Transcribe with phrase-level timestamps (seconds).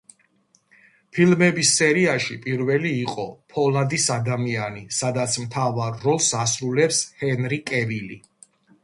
[1.17, 8.19] ფილმების სერიაში პირველი იყო „ფოლადის ადამიანი“, სადაც მთავარ როლს ასრულებს ჰენრი კევილი.